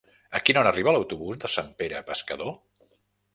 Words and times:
A 0.37 0.39
quina 0.45 0.61
hora 0.61 0.71
arriba 0.75 0.93
l'autobús 0.95 1.37
de 1.43 1.51
Sant 1.57 1.69
Pere 1.83 2.01
Pescador? 2.09 2.51